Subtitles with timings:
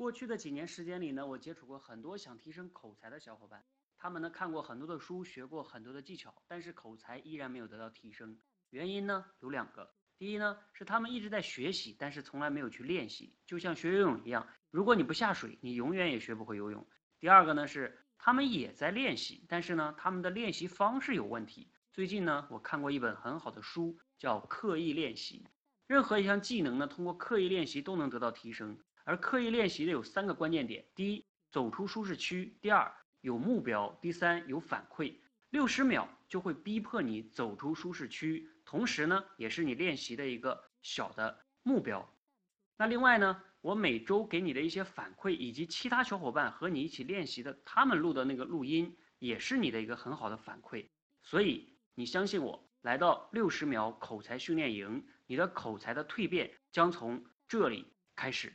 [0.00, 3.62] 过去的几年时间里呢，我接触过很多想提升口才的小伙伴，
[3.98, 8.40] 他们呢看过很多的书，学过很多的技巧，但是口才依然没有得到提升。
[8.70, 16.88] 原因呢有两个，第一呢是他们一直在学习，但是从来没有去练习，就像学游泳一样，如果你不下水，你永远也学不会游泳。
[17.18, 21.70] 第二个呢是他们也在练习，但是呢他们的练习方式有问题。
[21.92, 25.44] 最近呢我看过一本很好的书，叫《刻意练习》，
[25.86, 28.78] 任何一项技能呢通过刻意练习都能得到提升。
[29.10, 35.16] 而刻意练习的有三个关键点：第一，走出舒适区；第二，有目标；第三，有反馈。
[35.48, 42.08] 六十秒就会逼迫你走出舒适区，同时呢，也是你练习的一个小的目标。
[42.76, 50.86] 那另外呢，我每周给你的一些反馈，以及其他小伙伴和你一起练习的他们录的那个录音，也是你的一个很好的反馈。
[51.24, 58.52] 所以你相信我，来到六十秒口才训练营，你的口才的蜕变将从这里开始。